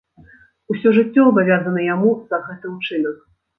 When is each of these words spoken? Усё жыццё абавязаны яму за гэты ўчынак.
Усё 0.73 0.93
жыццё 0.95 1.27
абавязаны 1.33 1.85
яму 1.93 2.09
за 2.35 2.43
гэты 2.49 2.75
ўчынак. 2.75 3.25